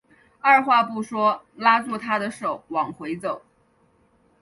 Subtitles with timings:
[0.39, 3.43] 二话不说拉住她的手往回走